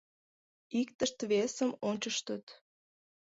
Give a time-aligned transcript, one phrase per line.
[0.79, 2.45] Иктышт-весым ончыштыт.